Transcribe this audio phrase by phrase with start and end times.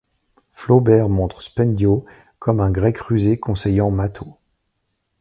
[0.53, 2.05] Flaubert montre Spendios
[2.39, 4.35] comme un Grec rusé conseillant Mâtho.